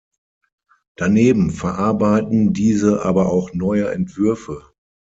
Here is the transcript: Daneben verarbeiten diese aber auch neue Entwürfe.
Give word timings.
Daneben 0.95 1.51
verarbeiten 1.51 2.53
diese 2.53 3.05
aber 3.05 3.29
auch 3.31 3.53
neue 3.53 3.91
Entwürfe. 3.93 4.73